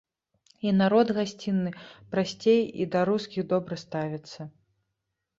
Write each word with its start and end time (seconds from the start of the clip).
І 0.67 0.71
народ 0.81 1.09
гасцінны, 1.17 1.73
прасцей, 2.15 2.61
і 2.85 2.87
да 2.95 3.03
рускіх 3.09 3.43
добра 3.51 3.77
ставяцца. 3.83 4.41